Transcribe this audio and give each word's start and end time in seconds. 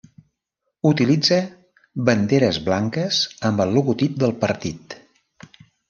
Utilitza 0.91 1.37
banderes 2.09 2.59
blanques 2.71 3.21
amb 3.51 3.65
el 3.67 3.79
logotip 3.79 4.21
del 4.25 4.39
partit. 4.47 5.01